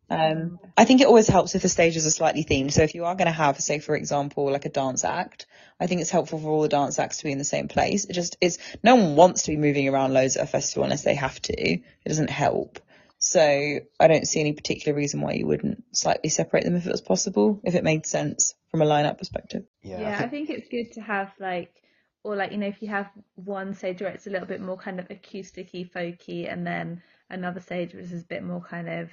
[0.08, 2.72] Um, I think it always helps if the stages are slightly themed.
[2.72, 5.48] So if you are going to have, say, for example, like a dance act,
[5.80, 8.06] I think it's helpful for all the dance acts to be in the same place.
[8.06, 11.04] It just is, no one wants to be moving around loads at a festival unless
[11.04, 11.54] they have to.
[11.60, 12.80] It doesn't help.
[13.26, 16.92] So I don't see any particular reason why you wouldn't slightly separate them if it
[16.92, 19.66] was possible, if it made sense from a lineup perspective.
[19.82, 21.74] yeah, Yeah, I I think, think it's good to have like,
[22.24, 24.78] or like you know, if you have one stage where it's a little bit more
[24.78, 29.10] kind of acousticy, folky, and then another stage which is a bit more kind of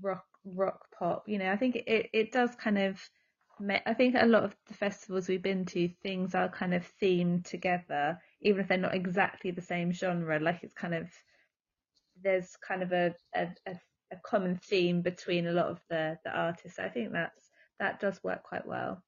[0.00, 1.28] rock, rock pop.
[1.28, 3.00] You know, I think it it does kind of.
[3.86, 7.46] I think a lot of the festivals we've been to, things are kind of themed
[7.46, 10.38] together, even if they're not exactly the same genre.
[10.38, 11.08] Like it's kind of
[12.26, 16.78] there's kind of a a, a, common theme between a lot of the the artists.
[16.78, 19.02] I think that's that does work quite well.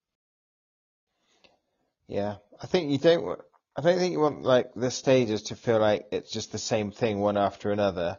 [2.08, 3.40] yeah, I think you don't.
[3.76, 6.90] I don't think you want like the stages to feel like it's just the same
[6.90, 8.18] thing one after another.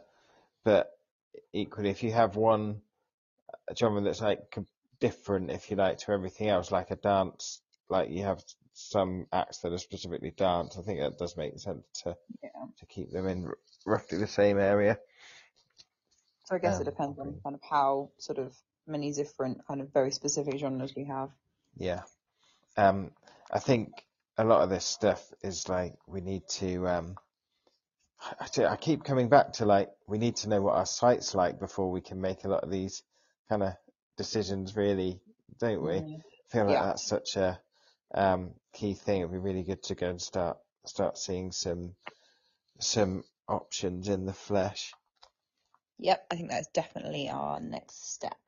[0.64, 0.88] But
[1.52, 2.82] equally, if you have one
[3.52, 4.40] uh, genre that's like
[5.00, 9.58] different, if you like, to everything else, like a dance, like you have some acts
[9.58, 10.78] that are specifically dance.
[10.78, 12.16] I think that does make sense to
[12.78, 14.98] to keep them in r- roughly the same area.
[16.46, 19.80] So I guess Um, it depends on kind of how sort of many different kind
[19.80, 21.30] of very specific genres we have.
[21.76, 22.02] Yeah.
[22.76, 23.12] Um,
[23.52, 23.92] I think
[24.38, 26.88] a lot of this stuff is like we need to.
[26.88, 27.16] Um,
[28.40, 31.58] I, I keep coming back to like we need to know what our site's like
[31.58, 33.02] before we can make a lot of these
[33.48, 33.74] kind of
[34.16, 34.76] decisions.
[34.76, 35.20] Really,
[35.58, 36.00] don't we?
[36.00, 36.22] Mhm.
[36.50, 36.84] feel like Yeah.
[36.84, 37.60] that's such a
[38.14, 39.20] um, key thing.
[39.20, 41.94] It'd be really good to go and start start seeing some
[42.78, 44.92] some options in the flesh.
[45.98, 48.38] Yep, I think that's definitely our next step.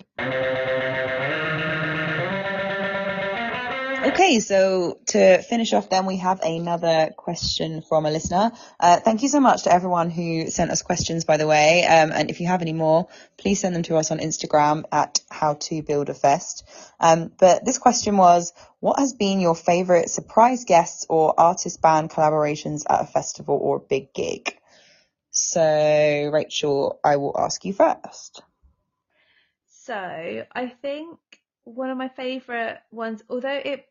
[4.04, 8.50] Okay, so to finish off, then we have another question from a listener.
[8.80, 11.84] Uh, thank you so much to everyone who sent us questions, by the way.
[11.84, 15.20] Um, and if you have any more, please send them to us on Instagram at
[15.30, 16.68] How to Build a Fest.
[16.98, 22.10] Um, but this question was, what has been your favorite surprise guests or artist band
[22.10, 24.58] collaborations at a festival or a big gig?
[25.30, 28.42] So, Rachel, I will ask you first.
[29.68, 31.18] So I think
[31.64, 33.86] one of my favourite ones, although it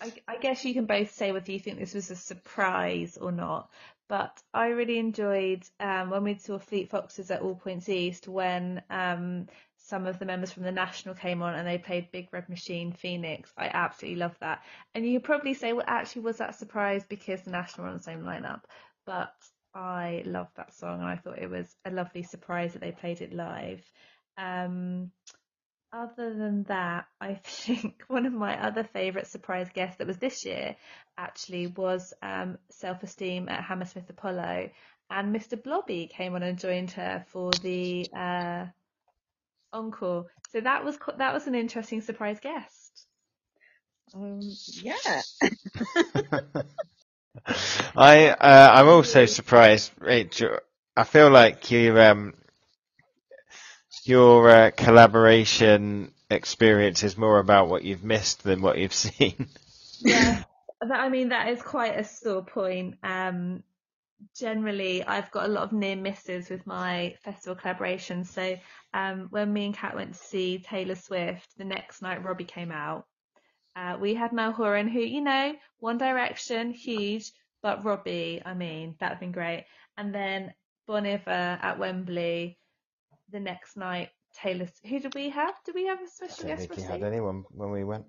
[0.00, 3.32] I, I guess you can both say whether you think this was a surprise or
[3.32, 3.70] not.
[4.08, 8.82] But I really enjoyed um, when we saw Fleet Foxes at All Points East when
[8.90, 9.46] um,
[9.78, 12.92] some of the members from the National came on and they played Big Red Machine
[12.92, 13.52] Phoenix.
[13.56, 14.62] I absolutely love that.
[14.94, 17.96] And you probably say, well, actually, was that a surprise because the National were on
[17.96, 18.62] the same lineup?
[19.06, 19.34] But
[19.74, 23.22] I loved that song and I thought it was a lovely surprise that they played
[23.22, 23.82] it live.
[24.36, 25.10] Um,
[25.92, 30.44] other than that, I think one of my other favourite surprise guests that was this
[30.44, 30.76] year
[31.18, 34.70] actually was um, Self Esteem at Hammersmith Apollo,
[35.10, 35.62] and Mr.
[35.62, 38.66] Blobby came on and joined her for the uh,
[39.72, 40.26] encore.
[40.50, 43.06] So that was that was an interesting surprise guest.
[44.14, 44.40] Um,
[44.82, 44.94] yeah.
[47.96, 50.58] I uh, I'm also surprised, Rachel.
[50.96, 52.34] I feel like you um
[54.04, 59.48] your uh, collaboration experience is more about what you've missed than what you've seen.
[60.00, 60.42] Yeah,
[60.80, 62.96] that, I mean that is quite a sore point.
[63.02, 63.62] Um,
[64.36, 68.26] generally, I've got a lot of near misses with my festival collaborations.
[68.26, 68.56] So
[68.94, 72.72] um, when me and Cat went to see Taylor Swift, the next night Robbie came
[72.72, 73.06] out.
[73.74, 78.96] Uh, we had Niall Horan, who you know, One Direction, huge, but Robbie, I mean,
[79.00, 79.64] that'd been great.
[79.96, 80.52] And then
[80.86, 82.58] Bon Iver at Wembley
[83.32, 84.68] the next night, Taylor.
[84.88, 85.54] Who did we have?
[85.64, 86.68] Did we have a I special don't guest?
[86.68, 88.04] think you had anyone when we went.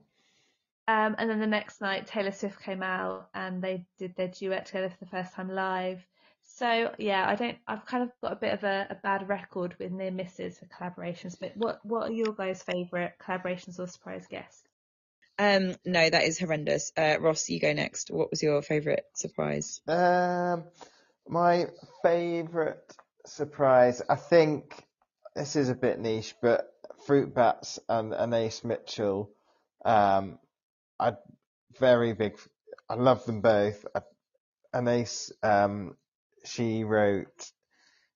[0.87, 4.65] Um, and then the next night, Taylor Swift came out and they did their duet
[4.65, 6.05] together for the first time live.
[6.43, 7.57] So yeah, I don't.
[7.67, 10.65] I've kind of got a bit of a, a bad record with near misses for
[10.65, 11.37] collaborations.
[11.39, 14.61] But what what are your guys' favourite collaborations or surprise guests?
[15.39, 16.91] Um, no, that is horrendous.
[16.95, 18.11] Uh, Ross, you go next.
[18.11, 19.81] What was your favourite surprise?
[19.87, 20.65] Um,
[21.27, 21.67] my
[22.03, 22.77] favourite
[23.25, 24.83] surprise, I think
[25.35, 26.71] this is a bit niche, but
[27.05, 29.29] Fruit Bats and Anais Mitchell.
[29.83, 30.39] Um,
[30.99, 31.13] I
[31.79, 32.37] very big.
[32.89, 33.85] I love them both.
[33.95, 34.01] I,
[34.73, 35.95] Anais, um,
[36.45, 37.51] she wrote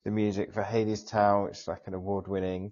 [0.06, 2.71] the music for Hadestown, which is like an award-winning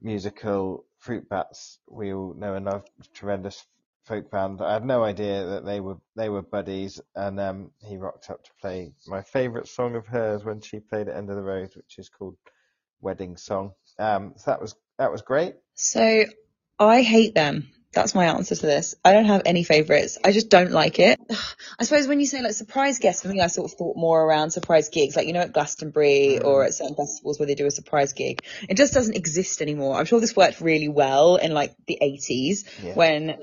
[0.00, 0.84] musical.
[0.98, 2.84] Fruit Bats, we all know and love,
[3.14, 3.64] tremendous
[4.06, 4.60] folk band.
[4.62, 8.42] I had no idea that they were they were buddies, and um, he rocked up
[8.44, 11.70] to play my favourite song of hers when she played at End of the Road,
[11.76, 12.36] which is called
[13.00, 13.72] Wedding Song.
[13.98, 15.54] Um, so that was that was great.
[15.74, 16.24] So
[16.78, 17.70] I hate them.
[17.92, 18.94] That's my answer to this.
[19.02, 20.18] I don't have any favourites.
[20.22, 21.18] I just don't like it.
[21.78, 24.22] I suppose when you say like surprise guests, for me, I sort of thought more
[24.22, 27.66] around surprise gigs, like you know at Glastonbury or at certain festivals where they do
[27.66, 28.42] a surprise gig.
[28.68, 29.96] It just doesn't exist anymore.
[29.96, 32.94] I'm sure this worked really well in like the 80s Yeah.
[32.94, 33.38] when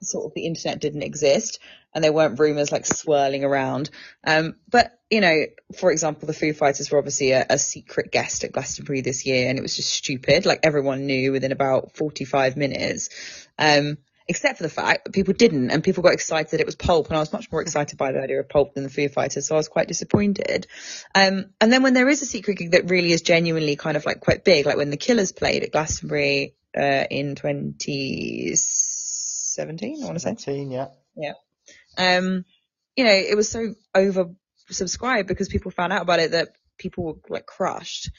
[0.00, 1.58] sort of the internet didn't exist
[1.94, 3.90] and there weren't rumors like swirling around.
[4.24, 5.44] Um, but you know,
[5.78, 9.48] for example, the Foo Fighters were obviously a, a secret guest at Glastonbury this year,
[9.48, 10.46] and it was just stupid.
[10.46, 13.10] Like everyone knew within about 45 minutes.
[13.58, 16.76] Um, except for the fact that people didn't, and people got excited that it was
[16.76, 19.08] Pulp, and I was much more excited by the idea of Pulp than the Foo
[19.08, 20.66] Fighters, so I was quite disappointed.
[21.14, 24.06] Um, and then when there is a secret gig that really is genuinely kind of
[24.06, 27.34] like quite big, like when the Killers played at Glastonbury uh, in
[29.54, 30.34] 2017, I want to say.
[30.36, 30.88] 17, yeah.
[31.16, 31.32] Yeah.
[31.98, 32.44] Um,
[32.96, 37.14] you know, it was so oversubscribed because people found out about it that people were
[37.28, 38.10] like crushed.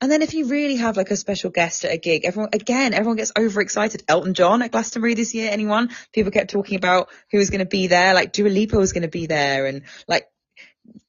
[0.00, 2.92] And then if you really have like a special guest at a gig, everyone again,
[2.92, 4.02] everyone gets overexcited.
[4.08, 5.90] Elton John at Glastonbury this year, anyone?
[6.12, 8.12] People kept talking about who was going to be there.
[8.12, 10.28] Like Dua Lipa was going to be there, and like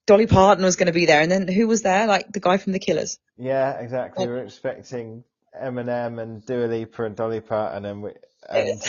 [0.06, 1.22] Dolly Parton was going to be there.
[1.22, 2.06] And then who was there?
[2.06, 3.18] Like the guy from The Killers.
[3.36, 4.28] Yeah, exactly.
[4.28, 5.24] We were expecting
[5.60, 8.12] Eminem and Dua Lipa and Dolly Parton, and, we,
[8.50, 8.80] and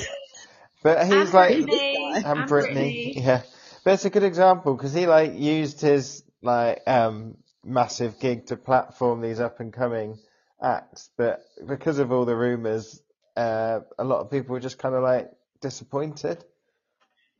[0.85, 3.14] but he's And like Britney, and and Britney, Britney.
[3.16, 3.42] yeah.
[3.85, 8.57] But it's a good example because he like used his like um massive gig to
[8.57, 10.18] platform these up and coming
[10.62, 13.03] acts, but because of all the rumors,
[13.37, 16.44] uh, a lot of people were just kind of like disappointed.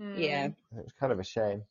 [0.01, 0.19] Hmm.
[0.19, 0.47] Yeah.
[0.47, 1.63] It was kind of a shame.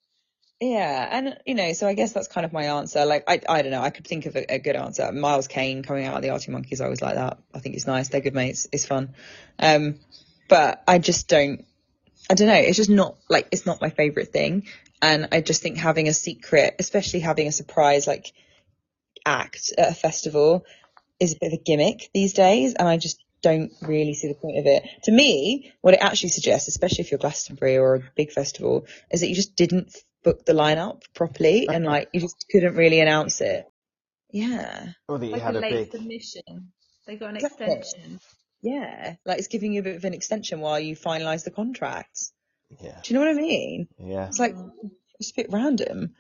[0.62, 3.04] Yeah, and you know, so I guess that's kind of my answer.
[3.06, 5.12] Like, I, I don't know, I could think of a, a good answer.
[5.12, 7.40] Miles Kane coming out of the Arctic Monkeys, I always like that.
[7.54, 8.08] I think it's nice.
[8.08, 8.68] They're good mates.
[8.72, 9.14] It's fun.
[9.60, 10.00] Um,
[10.54, 11.66] but I just don't,
[12.30, 12.54] I don't know.
[12.54, 14.68] It's just not like, it's not my favorite thing.
[15.02, 18.32] And I just think having a secret, especially having a surprise like
[19.26, 20.64] act at a festival
[21.20, 22.76] is a bit of a gimmick these days.
[22.76, 24.84] And I just don't really see the point of it.
[25.06, 29.22] To me, what it actually suggests, especially if you're Glastonbury or a big festival, is
[29.22, 33.42] that you just didn't book the lineup properly and like you just couldn't really announce
[33.42, 33.66] it.
[34.32, 34.90] Yeah.
[35.10, 36.74] Or that you Like had a a late big submission.
[37.08, 37.74] They got an Exactly.
[37.74, 38.20] extension.
[38.64, 39.16] Yeah.
[39.26, 42.34] Like it's giving you a bit of an extension while you finalise the contracts.
[42.82, 43.88] yeah Do you know what I mean?
[44.00, 44.28] yeah.
[44.28, 44.56] It's like
[45.20, 46.16] it's a bit random.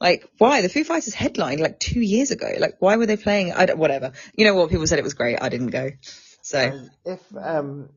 [0.00, 2.52] Like why the Foo Fighters headlined like two years ago?
[2.58, 3.52] Like why were they playing?
[3.52, 4.12] I don't, whatever.
[4.34, 4.70] You know what?
[4.70, 5.42] People said it was great.
[5.42, 5.90] I didn't go.
[6.42, 7.88] So And if um,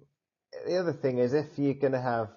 [0.65, 2.29] the other thing is, if you're going to have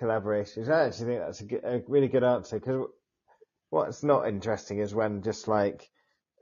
[0.00, 0.70] collaborations.
[0.70, 2.86] I actually think that's a, good, a really good answer because
[3.70, 5.88] what's not interesting is when just like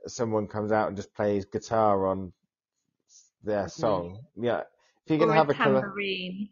[0.07, 2.31] someone comes out and just plays guitar on
[3.43, 4.19] their song.
[4.35, 4.61] Yeah,
[5.05, 6.49] if you can or have a a colla- tambourine.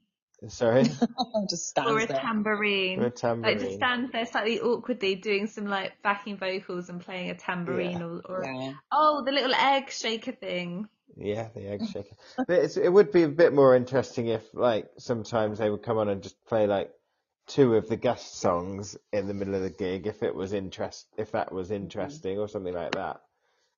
[0.48, 0.84] sorry,
[1.50, 2.18] just stands Or a there.
[2.20, 3.00] tambourine.
[3.00, 3.78] or a Like just tambourine.
[3.78, 8.06] stands there slightly awkwardly doing some like backing vocals and playing a tambourine Yeah.
[8.06, 8.74] or, or Yeah.
[8.92, 10.88] oh the little egg shaker thing.
[11.16, 12.16] Yeah, the egg shaker.
[12.48, 16.10] It's, it would be a bit more interesting if, like, sometimes they would come on
[16.10, 16.92] and just play like
[17.48, 21.08] two of the guest songs in the middle of the gig, if it was interest,
[21.18, 21.76] if that was mm-hmm.
[21.84, 23.22] interesting or something like that.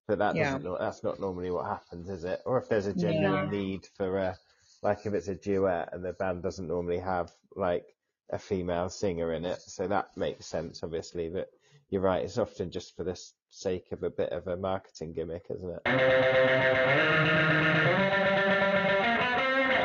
[0.09, 0.57] But that Yeah.
[0.57, 2.41] doesn't, that's not normally what happens, is it?
[2.43, 3.59] Or if there's a genuine Yeah.
[3.59, 4.35] need for a,
[4.81, 7.95] like, if it's a duet and the band doesn't normally have like
[8.31, 11.29] a female singer in it, so that makes sense, obviously.
[11.29, 11.51] But
[11.91, 15.45] you're right, it's often just for the sake of a bit of a marketing gimmick,
[15.51, 15.83] isn't it?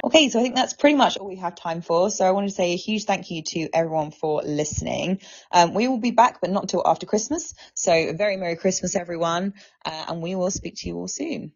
[0.05, 2.11] Okay, so I think that's pretty much all we have time for.
[2.11, 5.21] So I want to say a huge thank you to everyone for listening.
[5.51, 7.55] Um, we will be back, but not until after Christmas.
[7.73, 9.55] So a very Merry Christmas, everyone.
[9.83, 11.53] Uh, and we will speak to you all soon.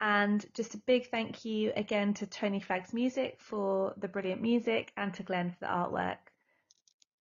[0.00, 4.90] And just a big thank you again to Tony Flags Music for the brilliant music
[4.96, 6.16] and to Glenn for the artwork.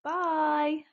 [0.02, 0.86] Bye.